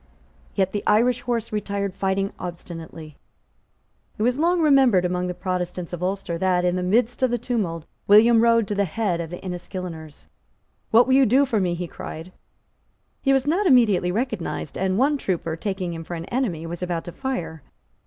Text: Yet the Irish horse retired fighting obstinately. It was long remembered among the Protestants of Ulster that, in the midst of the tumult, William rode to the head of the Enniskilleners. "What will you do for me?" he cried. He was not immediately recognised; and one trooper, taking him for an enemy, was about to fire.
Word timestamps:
Yet 0.55 0.71
the 0.71 0.81
Irish 0.87 1.21
horse 1.21 1.51
retired 1.53 1.93
fighting 1.93 2.33
obstinately. 2.39 3.17
It 4.17 4.23
was 4.23 4.39
long 4.39 4.59
remembered 4.59 5.05
among 5.05 5.27
the 5.27 5.35
Protestants 5.35 5.93
of 5.93 6.01
Ulster 6.01 6.39
that, 6.39 6.65
in 6.65 6.75
the 6.75 6.81
midst 6.81 7.21
of 7.21 7.29
the 7.29 7.37
tumult, 7.37 7.85
William 8.07 8.41
rode 8.41 8.67
to 8.69 8.73
the 8.73 8.85
head 8.85 9.21
of 9.21 9.29
the 9.29 9.37
Enniskilleners. 9.45 10.25
"What 10.89 11.05
will 11.05 11.13
you 11.13 11.27
do 11.27 11.45
for 11.45 11.59
me?" 11.59 11.75
he 11.75 11.87
cried. 11.87 12.31
He 13.21 13.31
was 13.31 13.45
not 13.45 13.67
immediately 13.67 14.11
recognised; 14.11 14.75
and 14.75 14.97
one 14.97 15.19
trooper, 15.19 15.55
taking 15.55 15.93
him 15.93 16.03
for 16.03 16.15
an 16.15 16.25
enemy, 16.25 16.65
was 16.65 16.81
about 16.81 17.03
to 17.03 17.11
fire. 17.11 17.61